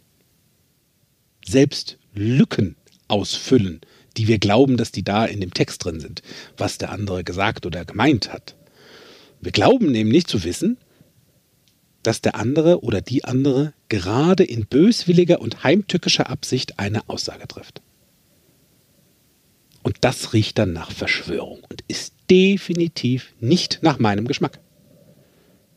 Selbst 1.44 1.98
Lücken 2.14 2.76
ausfüllen, 3.08 3.80
die 4.16 4.28
wir 4.28 4.38
glauben, 4.38 4.76
dass 4.76 4.92
die 4.92 5.04
da 5.04 5.24
in 5.24 5.40
dem 5.40 5.54
Text 5.54 5.84
drin 5.84 6.00
sind, 6.00 6.22
was 6.56 6.78
der 6.78 6.90
andere 6.90 7.24
gesagt 7.24 7.66
oder 7.66 7.84
gemeint 7.84 8.32
hat. 8.32 8.56
Wir 9.40 9.52
glauben 9.52 9.90
nämlich 9.90 10.26
zu 10.26 10.44
wissen, 10.44 10.76
dass 12.02 12.20
der 12.20 12.34
andere 12.34 12.82
oder 12.82 13.00
die 13.00 13.24
andere 13.24 13.72
gerade 13.88 14.44
in 14.44 14.66
böswilliger 14.66 15.40
und 15.40 15.64
heimtückischer 15.64 16.30
Absicht 16.30 16.78
eine 16.78 17.08
Aussage 17.08 17.46
trifft. 17.46 17.82
Und 19.82 19.96
das 20.02 20.32
riecht 20.32 20.58
dann 20.58 20.72
nach 20.72 20.90
Verschwörung 20.90 21.60
und 21.68 21.84
ist 21.88 22.14
definitiv 22.28 23.32
nicht 23.40 23.80
nach 23.82 23.98
meinem 23.98 24.26
Geschmack. 24.26 24.60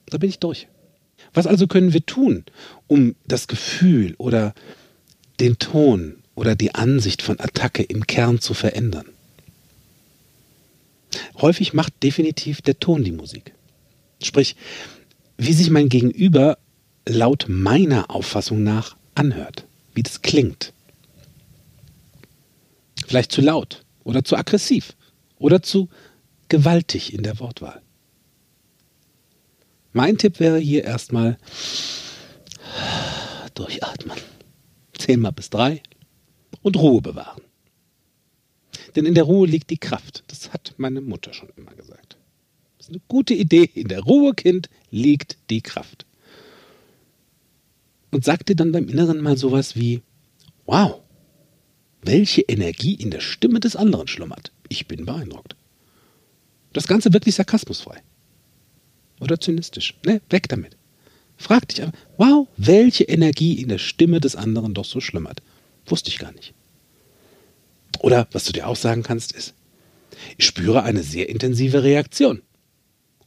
Da 0.07 0.17
bin 0.17 0.29
ich 0.29 0.39
durch. 0.39 0.67
Was 1.33 1.47
also 1.47 1.67
können 1.67 1.93
wir 1.93 2.05
tun, 2.05 2.43
um 2.87 3.15
das 3.25 3.47
Gefühl 3.47 4.15
oder 4.17 4.53
den 5.39 5.57
Ton 5.57 6.22
oder 6.35 6.55
die 6.55 6.75
Ansicht 6.75 7.21
von 7.21 7.39
Attacke 7.39 7.83
im 7.83 8.07
Kern 8.07 8.39
zu 8.39 8.53
verändern? 8.53 9.05
Häufig 11.41 11.73
macht 11.73 12.01
definitiv 12.03 12.61
der 12.61 12.79
Ton 12.79 13.03
die 13.03 13.11
Musik. 13.11 13.53
Sprich, 14.21 14.55
wie 15.37 15.53
sich 15.53 15.69
mein 15.69 15.89
Gegenüber 15.89 16.57
laut 17.07 17.45
meiner 17.47 18.09
Auffassung 18.09 18.63
nach 18.63 18.95
anhört, 19.15 19.65
wie 19.93 20.03
das 20.03 20.21
klingt. 20.21 20.73
Vielleicht 23.05 23.31
zu 23.31 23.41
laut 23.41 23.83
oder 24.03 24.23
zu 24.23 24.35
aggressiv 24.35 24.95
oder 25.37 25.61
zu 25.61 25.89
gewaltig 26.49 27.13
in 27.13 27.23
der 27.23 27.39
Wortwahl. 27.39 27.81
Mein 29.91 30.17
Tipp 30.17 30.39
wäre 30.39 30.57
hier 30.57 30.83
erstmal 30.83 31.37
durchatmen. 33.53 34.17
Zehnmal 34.97 35.33
bis 35.33 35.49
drei 35.49 35.83
und 36.61 36.77
Ruhe 36.77 37.01
bewahren. 37.01 37.41
Denn 38.95 39.05
in 39.05 39.15
der 39.15 39.23
Ruhe 39.23 39.47
liegt 39.47 39.69
die 39.69 39.77
Kraft. 39.77 40.23
Das 40.27 40.53
hat 40.53 40.75
meine 40.77 41.01
Mutter 41.01 41.33
schon 41.33 41.49
immer 41.55 41.73
gesagt. 41.73 42.17
Das 42.77 42.87
ist 42.87 42.89
eine 42.91 43.01
gute 43.07 43.33
Idee. 43.33 43.69
In 43.73 43.87
der 43.87 44.01
Ruhe, 44.01 44.33
Kind, 44.33 44.69
liegt 44.91 45.37
die 45.49 45.61
Kraft. 45.61 46.05
Und 48.11 48.23
sag 48.23 48.45
dir 48.45 48.55
dann 48.55 48.71
beim 48.71 48.87
Inneren 48.87 49.21
mal 49.21 49.37
sowas 49.37 49.75
wie, 49.75 50.01
wow, 50.65 51.01
welche 52.03 52.41
Energie 52.41 52.93
in 52.93 53.09
der 53.09 53.21
Stimme 53.21 53.59
des 53.59 53.75
anderen 53.75 54.07
schlummert. 54.07 54.51
Ich 54.69 54.87
bin 54.87 55.05
beeindruckt. 55.05 55.55
Das 56.73 56.87
Ganze 56.87 57.13
wirklich 57.13 57.35
sarkasmusfrei. 57.35 58.01
Oder 59.19 59.39
zynistisch. 59.39 59.95
Ne, 60.05 60.21
weg 60.29 60.49
damit. 60.49 60.75
Frag 61.37 61.67
dich 61.69 61.81
aber, 61.81 61.93
wow, 62.17 62.47
welche 62.57 63.05
Energie 63.05 63.61
in 63.61 63.69
der 63.69 63.77
Stimme 63.77 64.19
des 64.19 64.35
anderen 64.35 64.73
doch 64.73 64.85
so 64.85 64.99
schlummert. 64.99 65.41
Wusste 65.85 66.09
ich 66.09 66.19
gar 66.19 66.31
nicht. 66.31 66.53
Oder 67.99 68.27
was 68.31 68.45
du 68.45 68.51
dir 68.51 68.67
auch 68.67 68.75
sagen 68.75 69.03
kannst, 69.03 69.31
ist, 69.31 69.53
ich 70.37 70.45
spüre 70.45 70.83
eine 70.83 71.03
sehr 71.03 71.29
intensive 71.29 71.83
Reaktion. 71.83 72.41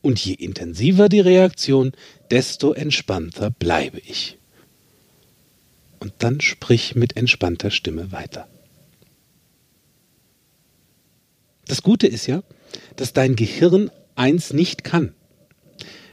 Und 0.03 0.25
je 0.25 0.35
intensiver 0.35 1.09
die 1.09 1.21
Reaktion, 1.21 1.93
desto 2.31 2.73
entspannter 2.73 3.51
bleibe 3.51 3.99
ich. 3.99 4.39
Und 5.99 6.13
dann 6.19 6.41
sprich 6.41 6.95
mit 6.95 7.17
entspannter 7.17 7.71
Stimme 7.71 8.13
weiter. 8.13 8.49
Das 11.67 11.83
Gute 11.83 12.07
ist 12.07 12.27
ja, 12.27 12.43
dass 12.95 13.13
dein 13.13 13.35
Gehirn 13.35 13.91
eins 14.15 14.53
nicht 14.53 14.85
kann. 14.85 15.15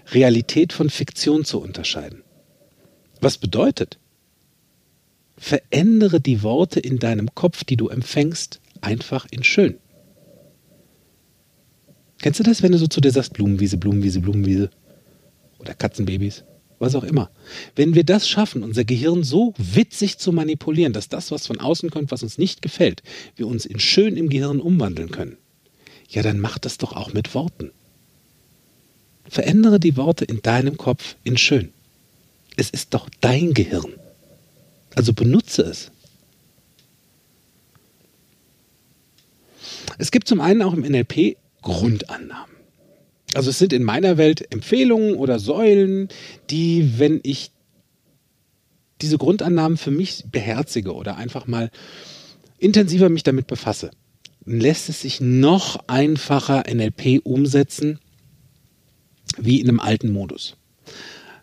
Realität 0.08 0.74
von 0.74 0.90
Fiktion 0.90 1.46
zu 1.46 1.62
unterscheiden. 1.62 2.24
Was 3.22 3.38
bedeutet? 3.38 4.00
Verändere 5.44 6.22
die 6.22 6.42
Worte 6.42 6.80
in 6.80 7.00
deinem 7.00 7.36
Kopf, 7.36 7.66
die 7.66 7.76
du 7.76 7.90
empfängst, 7.90 8.62
einfach 8.80 9.28
in 9.30 9.44
schön. 9.44 9.76
Kennst 12.22 12.40
du 12.40 12.46
das, 12.46 12.64
wenn 12.64 12.72
du 12.72 12.78
so 12.78 12.88
zu 12.88 13.02
dir 13.02 13.12
sagst, 13.12 13.34
Blumenwiese, 13.34 13.76
Blumenwiese, 13.76 14.22
Blumenwiese? 14.22 14.70
Oder 15.60 15.74
Katzenbabys? 15.74 16.46
Was 16.80 16.96
auch 16.96 17.04
immer. 17.04 17.30
Wenn 17.76 17.94
wir 17.94 18.06
das 18.06 18.30
schaffen, 18.30 18.64
unser 18.64 18.86
Gehirn 18.86 19.26
so 19.26 19.54
witzig 19.58 20.18
zu 20.18 20.32
manipulieren, 20.32 20.94
dass 20.94 21.10
das, 21.10 21.30
was 21.30 21.46
von 21.46 21.60
außen 21.60 21.90
kommt, 21.90 22.12
was 22.12 22.24
uns 22.24 22.38
nicht 22.38 22.62
gefällt, 22.62 23.04
wir 23.36 23.46
uns 23.46 23.66
in 23.66 23.82
schön 23.82 24.16
im 24.16 24.30
Gehirn 24.30 24.62
umwandeln 24.62 25.12
können, 25.12 25.36
ja, 26.08 26.22
dann 26.22 26.40
mach 26.40 26.58
das 26.58 26.78
doch 26.78 26.94
auch 26.94 27.12
mit 27.12 27.36
Worten. 27.36 27.72
Verändere 29.28 29.82
die 29.82 29.98
Worte 29.98 30.24
in 30.24 30.42
deinem 30.42 30.78
Kopf 30.78 31.18
in 31.26 31.36
schön. 31.36 31.74
Es 32.56 32.70
ist 32.70 32.94
doch 32.94 33.10
dein 33.20 33.54
Gehirn. 33.54 33.96
Also 34.96 35.14
benutze 35.14 35.64
es. 35.64 35.92
Es 39.98 40.12
gibt 40.12 40.28
zum 40.28 40.42
einen 40.42 40.62
auch 40.62 40.74
im 40.74 40.82
NLP 40.82 41.38
Grundannahmen. 41.62 42.56
Also 43.36 43.50
es 43.50 43.60
sind 43.60 43.74
in 43.74 43.84
meiner 43.84 44.18
Welt 44.18 44.52
Empfehlungen 44.52 45.16
oder 45.16 45.40
Säulen, 45.40 46.10
die, 46.50 47.00
wenn 47.00 47.20
ich 47.24 47.52
diese 49.02 49.18
Grundannahmen 49.18 49.78
für 49.78 49.92
mich 49.92 50.26
beherzige 50.32 50.94
oder 50.94 51.18
einfach 51.18 51.48
mal 51.48 51.72
intensiver 52.58 53.10
mich 53.10 53.24
damit 53.24 53.48
befasse, 53.48 53.92
lässt 54.46 54.90
es 54.90 55.02
sich 55.02 55.20
noch 55.20 55.88
einfacher 55.88 56.64
NLP 56.72 57.22
umsetzen 57.24 58.00
wie 59.38 59.60
in 59.60 59.70
einem 59.70 59.80
alten 59.80 60.12
Modus. 60.12 60.56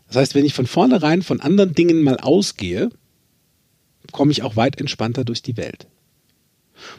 Das 0.06 0.16
heißt, 0.16 0.34
wenn 0.34 0.44
ich 0.44 0.54
von 0.54 0.66
vornherein 0.66 1.22
von 1.22 1.40
anderen 1.40 1.74
Dingen 1.74 2.02
mal 2.02 2.18
ausgehe, 2.18 2.90
komme 4.10 4.32
ich 4.32 4.42
auch 4.42 4.56
weit 4.56 4.80
entspannter 4.80 5.24
durch 5.24 5.42
die 5.42 5.56
Welt. 5.56 5.86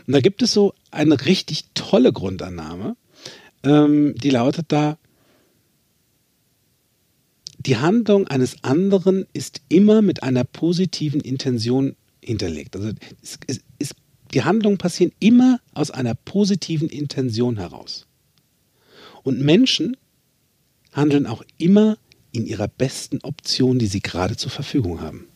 Und 0.05 0.13
da 0.13 0.21
gibt 0.21 0.41
es 0.41 0.53
so 0.53 0.73
eine 0.91 1.25
richtig 1.25 1.65
tolle 1.73 2.13
Grundannahme, 2.13 2.95
ähm, 3.63 4.15
die 4.15 4.29
lautet 4.29 4.65
da, 4.69 4.97
die 7.59 7.77
Handlung 7.77 8.27
eines 8.27 8.63
anderen 8.63 9.25
ist 9.33 9.61
immer 9.69 10.01
mit 10.01 10.23
einer 10.23 10.43
positiven 10.43 11.21
Intention 11.21 11.95
hinterlegt. 12.23 12.75
Also 12.75 12.91
es, 13.21 13.39
es, 13.47 13.61
es 13.77 13.95
die 14.33 14.43
Handlungen 14.43 14.77
passieren 14.77 15.11
immer 15.19 15.59
aus 15.73 15.91
einer 15.91 16.15
positiven 16.15 16.89
Intention 16.89 17.57
heraus. 17.57 18.07
Und 19.23 19.41
Menschen 19.41 19.97
handeln 20.93 21.27
auch 21.27 21.43
immer 21.57 21.97
in 22.31 22.45
ihrer 22.45 22.67
besten 22.67 23.19
Option, 23.21 23.77
die 23.77 23.87
sie 23.87 23.99
gerade 23.99 24.37
zur 24.37 24.51
Verfügung 24.51 25.01
haben. 25.01 25.27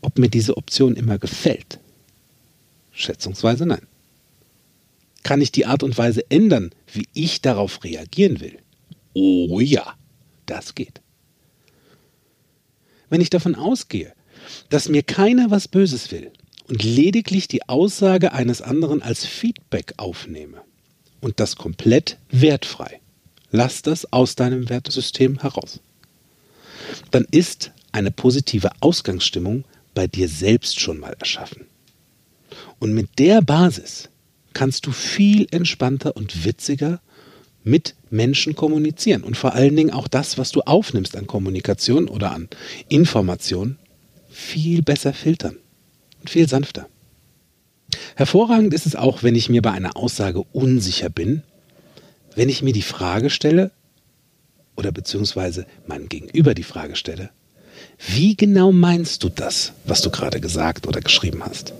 Ob 0.00 0.18
mir 0.18 0.28
diese 0.28 0.56
Option 0.56 0.96
immer 0.96 1.18
gefällt? 1.18 1.78
Schätzungsweise 2.92 3.66
nein. 3.66 3.86
Kann 5.22 5.40
ich 5.40 5.52
die 5.52 5.66
Art 5.66 5.82
und 5.82 5.96
Weise 5.96 6.28
ändern, 6.30 6.70
wie 6.92 7.06
ich 7.14 7.40
darauf 7.40 7.84
reagieren 7.84 8.40
will? 8.40 8.58
Oh 9.14 9.60
ja, 9.60 9.94
das 10.46 10.74
geht. 10.74 11.00
Wenn 13.08 13.20
ich 13.20 13.30
davon 13.30 13.54
ausgehe, 13.54 14.12
dass 14.68 14.88
mir 14.88 15.02
keiner 15.02 15.50
was 15.50 15.68
Böses 15.68 16.10
will 16.10 16.32
und 16.68 16.82
lediglich 16.82 17.48
die 17.48 17.68
Aussage 17.68 18.32
eines 18.32 18.62
anderen 18.62 19.02
als 19.02 19.24
Feedback 19.26 19.94
aufnehme 19.98 20.62
und 21.20 21.38
das 21.38 21.56
komplett 21.56 22.18
wertfrei. 22.30 23.00
Lass 23.50 23.82
das 23.82 24.12
aus 24.12 24.34
deinem 24.34 24.68
Wertesystem 24.68 25.40
heraus. 25.40 25.80
Dann 27.10 27.26
ist 27.30 27.71
eine 27.92 28.10
positive 28.10 28.70
Ausgangsstimmung 28.80 29.64
bei 29.94 30.06
dir 30.06 30.28
selbst 30.28 30.80
schon 30.80 30.98
mal 30.98 31.14
erschaffen. 31.18 31.66
Und 32.78 32.94
mit 32.94 33.18
der 33.18 33.42
Basis 33.42 34.08
kannst 34.52 34.86
du 34.86 34.92
viel 34.92 35.46
entspannter 35.50 36.16
und 36.16 36.44
witziger 36.44 37.00
mit 37.64 37.94
Menschen 38.10 38.56
kommunizieren 38.56 39.22
und 39.22 39.36
vor 39.36 39.54
allen 39.54 39.76
Dingen 39.76 39.92
auch 39.92 40.08
das, 40.08 40.36
was 40.36 40.50
du 40.50 40.62
aufnimmst 40.62 41.16
an 41.16 41.26
Kommunikation 41.26 42.08
oder 42.08 42.32
an 42.32 42.48
Information, 42.88 43.78
viel 44.28 44.82
besser 44.82 45.12
filtern 45.12 45.56
und 46.20 46.30
viel 46.30 46.48
sanfter. 46.48 46.88
Hervorragend 48.16 48.74
ist 48.74 48.86
es 48.86 48.96
auch, 48.96 49.22
wenn 49.22 49.34
ich 49.34 49.48
mir 49.48 49.62
bei 49.62 49.70
einer 49.70 49.96
Aussage 49.96 50.42
unsicher 50.52 51.08
bin, 51.08 51.42
wenn 52.34 52.48
ich 52.48 52.62
mir 52.62 52.72
die 52.72 52.82
Frage 52.82 53.30
stelle 53.30 53.70
oder 54.76 54.90
beziehungsweise 54.90 55.66
meinem 55.86 56.08
Gegenüber 56.08 56.54
die 56.54 56.62
Frage 56.62 56.96
stelle, 56.96 57.30
wie 58.06 58.36
genau 58.36 58.72
meinst 58.72 59.22
du 59.22 59.28
das, 59.28 59.72
was 59.84 60.02
du 60.02 60.10
gerade 60.10 60.40
gesagt 60.40 60.86
oder 60.86 61.00
geschrieben 61.00 61.42
hast? 61.44 61.72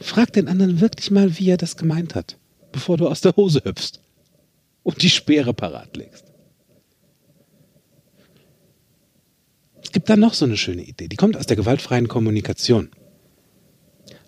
Frag 0.00 0.32
den 0.32 0.48
anderen 0.48 0.80
wirklich 0.80 1.10
mal, 1.10 1.38
wie 1.38 1.50
er 1.50 1.56
das 1.56 1.76
gemeint 1.76 2.14
hat, 2.14 2.36
bevor 2.72 2.96
du 2.96 3.08
aus 3.08 3.20
der 3.20 3.36
Hose 3.36 3.62
hüpfst. 3.64 4.00
und 4.88 5.02
die 5.02 5.10
Speere 5.10 5.52
parat 5.52 5.98
legst. 5.98 6.24
Es 9.82 9.92
gibt 9.92 10.08
da 10.08 10.16
noch 10.16 10.32
so 10.32 10.46
eine 10.46 10.56
schöne 10.56 10.82
Idee, 10.82 11.08
die 11.08 11.16
kommt 11.16 11.36
aus 11.36 11.44
der 11.44 11.56
gewaltfreien 11.56 12.08
Kommunikation. 12.08 12.88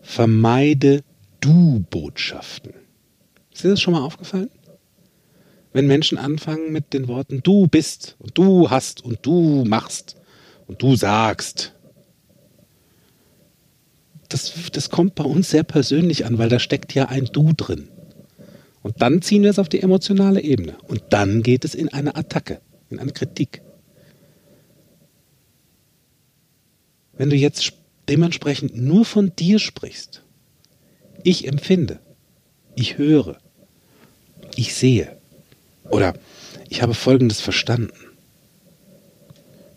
Vermeide 0.02 1.02
Du-Botschaften. 1.40 2.74
Ist 3.52 3.64
dir 3.64 3.70
das 3.70 3.80
schon 3.80 3.94
mal 3.94 4.02
aufgefallen? 4.02 4.50
Wenn 5.72 5.86
Menschen 5.86 6.18
anfangen 6.18 6.72
mit 6.72 6.92
den 6.92 7.06
Worten 7.06 7.42
du 7.42 7.66
bist 7.68 8.16
und 8.18 8.36
du 8.36 8.70
hast 8.70 9.04
und 9.04 9.24
du 9.24 9.64
machst 9.64 10.16
und 10.66 10.82
du 10.82 10.96
sagst. 10.96 11.72
Das, 14.28 14.52
das 14.72 14.90
kommt 14.90 15.16
bei 15.16 15.24
uns 15.24 15.50
sehr 15.50 15.64
persönlich 15.64 16.24
an, 16.24 16.38
weil 16.38 16.48
da 16.48 16.60
steckt 16.60 16.94
ja 16.94 17.06
ein 17.06 17.24
Du 17.26 17.52
drin. 17.52 17.88
Und 18.82 19.02
dann 19.02 19.20
ziehen 19.20 19.42
wir 19.42 19.50
es 19.50 19.58
auf 19.58 19.68
die 19.68 19.82
emotionale 19.82 20.40
Ebene. 20.40 20.76
Und 20.86 21.02
dann 21.10 21.42
geht 21.42 21.64
es 21.64 21.74
in 21.74 21.88
eine 21.88 22.14
Attacke, 22.14 22.60
in 22.88 22.98
eine 22.98 23.12
Kritik. 23.12 23.62
Wenn 27.12 27.30
du 27.30 27.36
jetzt 27.36 27.72
dementsprechend 28.08 28.76
nur 28.76 29.04
von 29.04 29.34
dir 29.36 29.58
sprichst, 29.58 30.22
ich 31.22 31.46
empfinde, 31.46 32.00
ich 32.76 32.96
höre, 32.96 33.38
ich 34.56 34.74
sehe 34.74 35.19
oder 35.90 36.14
ich 36.68 36.82
habe 36.82 36.94
Folgendes 36.94 37.40
verstanden, 37.40 37.92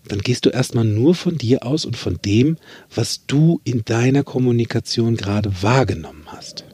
dann 0.07 0.19
gehst 0.19 0.45
du 0.45 0.49
erstmal 0.49 0.85
nur 0.85 1.15
von 1.15 1.37
dir 1.37 1.65
aus 1.65 1.85
und 1.85 1.95
von 1.95 2.19
dem, 2.23 2.57
was 2.93 3.25
du 3.25 3.61
in 3.63 3.85
deiner 3.85 4.23
Kommunikation 4.23 5.15
gerade 5.15 5.63
wahrgenommen 5.63 6.25
hast. 6.27 6.65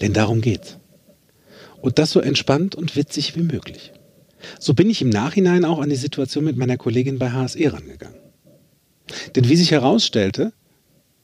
Denn 0.00 0.12
darum 0.12 0.40
geht's. 0.40 0.78
Und 1.80 1.98
das 1.98 2.10
so 2.10 2.20
entspannt 2.20 2.74
und 2.74 2.96
witzig 2.96 3.36
wie 3.36 3.42
möglich. 3.42 3.92
So 4.58 4.74
bin 4.74 4.88
ich 4.88 5.02
im 5.02 5.10
Nachhinein 5.10 5.64
auch 5.64 5.78
an 5.78 5.90
die 5.90 5.96
Situation 5.96 6.44
mit 6.44 6.56
meiner 6.56 6.78
Kollegin 6.78 7.18
bei 7.18 7.30
HSE 7.30 7.72
rangegangen. 7.72 8.18
Denn 9.36 9.48
wie 9.48 9.56
sich 9.56 9.70
herausstellte, 9.70 10.52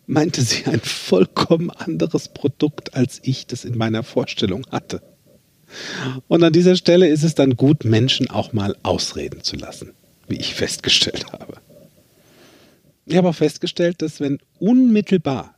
meinte 0.07 0.43
sie 0.43 0.67
ein 0.67 0.81
vollkommen 0.81 1.71
anderes 1.71 2.29
Produkt, 2.29 2.95
als 2.95 3.21
ich 3.23 3.47
das 3.47 3.65
in 3.65 3.79
meiner 3.79 4.03
Vorstellung 4.03 4.67
hatte. 4.71 5.03
Und 6.29 6.43
an 6.43 6.53
dieser 6.53 6.77
Stelle 6.77 7.09
ist 7.09 7.23
es 7.23 7.35
dann 7.35 7.57
gut, 7.57 7.85
Menschen 7.85 8.31
auch 8.31 8.53
mal 8.53 8.77
ausreden 8.83 9.43
zu 9.43 9.57
lassen, 9.57 9.93
wie 10.29 10.37
ich 10.37 10.55
festgestellt 10.55 11.33
habe. 11.33 11.55
Ich 13.07 13.17
habe 13.17 13.29
auch 13.29 13.35
festgestellt, 13.35 14.03
dass 14.03 14.21
wenn 14.21 14.39
unmittelbar 14.59 15.55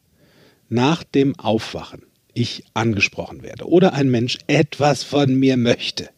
nach 0.69 1.05
dem 1.05 1.39
Aufwachen 1.39 2.03
ich 2.35 2.65
angesprochen 2.73 3.43
werde 3.43 3.69
oder 3.69 3.93
ein 3.93 4.11
Mensch 4.11 4.39
etwas 4.47 5.03
von 5.03 5.35
mir 5.35 5.57
möchte, 5.57 6.09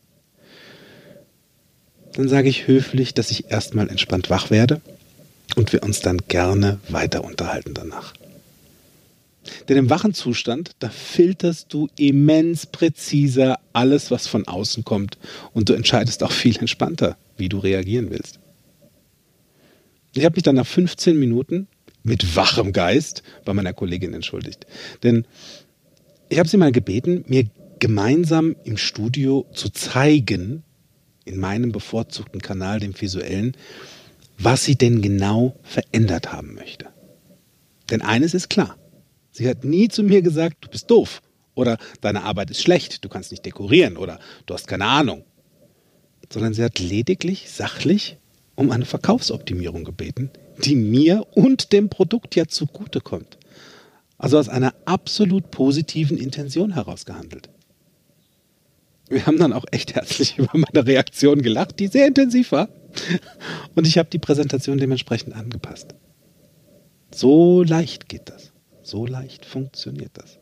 dann 2.13 2.29
sage 2.29 2.49
ich 2.49 2.69
höflich, 2.69 3.15
dass 3.15 3.33
ich 3.33 3.51
erstmal 3.51 3.89
entspannt 3.89 4.31
wach 4.31 4.51
werde 4.51 4.81
und 5.57 5.73
wir 5.73 5.83
uns 5.83 6.01
dann 6.01 6.19
gerne 6.29 6.79
weiter 6.89 7.25
unterhalten 7.25 7.75
danach. 7.75 8.15
Denn 9.69 9.77
im 9.77 9.91
wachen 9.91 10.15
Zustand, 10.15 10.73
da 10.79 10.89
filterst 10.89 11.73
du 11.73 11.89
immens 11.99 12.67
präziser 12.67 13.59
alles, 13.73 14.11
was 14.11 14.27
von 14.27 14.47
außen 14.47 14.85
kommt 14.85 15.19
und 15.53 15.69
du 15.69 15.75
entscheidest 15.75 16.23
auch 16.23 16.33
viel 16.33 16.59
entspannter, 16.59 17.17
wie 17.37 17.49
du 17.49 17.59
reagieren 17.59 18.11
willst. 18.11 18.39
Ich 20.15 20.25
habe 20.25 20.37
mich 20.37 20.45
dann 20.45 20.57
nach 20.57 20.67
15 20.67 21.19
Minuten 21.19 21.67
mit 22.03 22.37
wachem 22.37 22.73
Geist 22.73 23.23
bei 23.45 23.53
meiner 23.53 23.73
Kollegin 23.73 24.15
entschuldigt. 24.15 24.67
Denn 25.03 25.27
ich 26.29 26.39
habe 26.39 26.49
sie 26.49 26.57
mal 26.57 26.73
gebeten, 26.73 27.25
mir 27.27 27.47
gemeinsam 27.81 28.57
im 28.65 28.77
Studio 28.77 29.47
zu 29.53 29.71
zeigen, 29.71 30.63
in 31.25 31.39
meinem 31.39 31.73
bevorzugten 31.73 32.41
Kanal, 32.41 32.81
dem 32.81 32.99
visuellen, 33.01 33.57
was 34.39 34.65
sie 34.65 34.77
denn 34.77 35.03
genau 35.03 35.57
verändert 35.63 36.33
haben 36.33 36.55
möchte. 36.55 36.87
Denn 37.91 38.03
eines 38.03 38.35
ist 38.35 38.51
klar, 38.51 38.77
sie 39.35 39.49
hat 39.49 39.65
nie 39.65 39.89
zu 39.89 40.03
mir 40.03 40.23
gesagt, 40.23 40.59
du 40.61 40.69
bist 40.69 40.91
doof 40.91 41.21
oder 41.55 41.77
deine 42.01 42.23
Arbeit 42.23 42.51
ist 42.51 42.63
schlecht, 42.63 43.05
du 43.05 43.09
kannst 43.09 43.31
nicht 43.31 43.45
dekorieren 43.45 43.97
oder 43.97 44.19
du 44.47 44.55
hast 44.55 44.69
keine 44.69 44.87
Ahnung, 44.87 45.25
sondern 46.33 46.55
sie 46.55 46.63
hat 46.65 46.79
lediglich 46.79 47.51
sachlich 47.51 48.17
um 48.55 48.71
eine 48.71 48.85
Verkaufsoptimierung 48.87 49.85
gebeten, 49.85 50.31
die 50.65 50.77
mir 50.77 51.27
und 51.35 51.73
dem 51.73 51.89
Produkt 51.89 52.37
ja 52.37 52.47
zugutekommt. 52.47 53.39
Also 54.17 54.39
aus 54.39 54.49
einer 54.49 54.75
absolut 54.85 55.51
positiven 55.51 56.17
Intention 56.17 56.73
heraus 56.73 57.05
gehandelt. 57.05 57.51
Wir 59.09 59.27
haben 59.27 59.39
dann 59.39 59.53
auch 59.53 59.65
echt 59.73 59.97
herzlich 59.97 60.39
über 60.39 60.53
meine 60.53 60.87
Reaktion 60.87 61.43
gelacht, 61.43 61.81
die 61.81 61.89
sehr 61.89 62.07
intensiv 62.07 62.53
war. 62.53 62.69
Und 63.75 63.87
ich 63.89 63.99
habe 63.99 64.09
die 64.09 64.21
Präsentation 64.21 64.79
dementsprechend 64.79 65.35
angepasst. 65.35 65.97
So 67.13 67.65
leicht 67.65 68.09
geht 68.09 68.31
das. 68.31 68.54
So 68.85 69.07
leicht 69.07 69.47
funktioniert 69.47 70.13
das. 70.15 70.39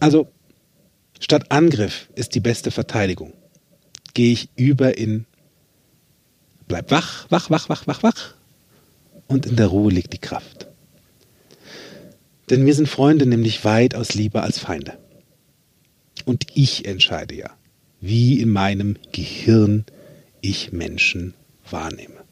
Also, 0.00 0.28
statt 1.20 1.50
Angriff 1.50 2.08
ist 2.16 2.34
die 2.34 2.40
beste 2.40 2.70
Verteidigung. 2.72 3.32
Gehe 4.12 4.32
ich 4.32 4.50
über 4.56 4.98
in 4.98 5.24
bleib 6.66 6.90
wach, 6.90 7.26
wach, 7.30 7.48
wach, 7.50 7.68
wach, 7.68 7.86
wach, 7.86 8.02
wach. 8.02 8.34
Und 9.28 9.46
in 9.46 9.56
der 9.56 9.68
Ruhe 9.68 9.92
liegt 9.92 10.12
die 10.12 10.18
Kraft. 10.18 10.66
Denn 12.50 12.64
mir 12.64 12.74
sind 12.74 12.88
Freunde 12.88 13.26
nämlich 13.26 13.64
weitaus 13.64 14.14
lieber 14.14 14.42
als 14.42 14.58
Feinde. 14.58 14.98
Und 16.24 16.46
ich 16.54 16.86
entscheide 16.86 17.36
ja, 17.36 17.50
wie 18.00 18.40
in 18.40 18.50
meinem 18.50 18.96
Gehirn 19.12 19.84
ich 20.40 20.72
Menschen 20.72 21.34
wahrnehme. 21.70 22.24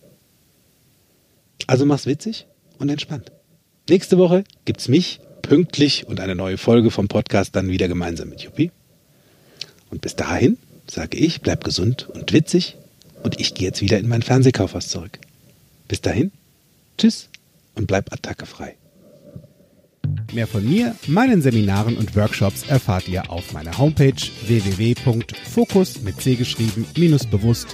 Also 1.67 1.87
mach's 1.87 2.07
witzig 2.07 2.47
und 2.79 2.89
entspannt. 2.89 3.31
Nächste 3.89 4.19
Woche 4.19 4.43
gibt's 4.65 4.89
mich 4.89 5.21
pünktlich 5.43 6.09
und 6.09 6.19
eine 6.19 6.35
neue 6.35 6.59
Folge 6.59 6.91
vom 6.91 7.07
Podcast 7.07 7.55
dann 7.55 7.69
wieder 7.69 7.87
gemeinsam 7.87 8.29
mit 8.29 8.41
Juppie. 8.41 8.73
Und 9.91 10.01
bis 10.01 10.17
dahin 10.17 10.59
sage 10.91 11.17
ich, 11.17 11.41
bleib 11.41 11.63
gesund 11.63 12.09
und 12.09 12.33
witzig 12.33 12.77
und 13.23 13.39
ich 13.41 13.55
gehe 13.55 13.69
jetzt 13.69 13.83
wieder 13.83 13.99
in 13.99 14.09
mein 14.09 14.23
Fernsehkaufhaus 14.23 14.89
zurück. 14.89 15.21
Bis 15.87 16.01
dahin, 16.01 16.33
tschüss 16.99 17.29
und 17.77 17.87
bleib 17.87 18.13
attackefrei. 18.13 18.75
Mehr 20.33 20.47
von 20.47 20.69
mir, 20.69 20.95
meinen 21.07 21.41
Seminaren 21.43 21.97
und 21.97 22.17
Workshops 22.17 22.65
erfahrt 22.69 23.09
ihr 23.09 23.31
auf 23.31 23.53
meiner 23.53 23.77
Homepage 23.79 24.15
www.fokus 24.47 26.03
mit 26.03 26.21
C 26.21 26.35
geschrieben 26.35 26.87
bewusst 27.27 27.69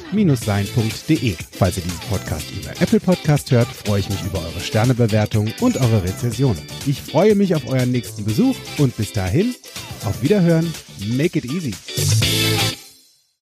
sein.de. 0.45 1.35
Falls 1.53 1.77
ihr 1.77 1.83
diesen 1.83 2.01
Podcast 2.11 2.47
über 2.51 2.71
Apple 2.81 3.01
Podcast 3.01 3.51
hört, 3.51 3.69
freue 3.69 4.01
ich 4.01 4.11
mich 4.11 4.23
über 4.23 4.39
eure 4.39 4.61
Sternebewertung 4.61 5.53
und 5.61 5.77
eure 5.77 6.05
Rezession. 6.05 6.57
Ich 6.87 7.01
freue 7.01 7.35
mich 7.35 7.55
auf 7.55 7.67
euren 7.69 7.91
nächsten 7.91 8.25
Besuch 8.25 8.57
und 8.79 8.97
bis 8.97 9.13
dahin, 9.13 9.55
auf 10.05 10.23
Wiederhören, 10.23 10.73
make 11.17 11.39
it 11.39 11.45
easy. 11.45 11.73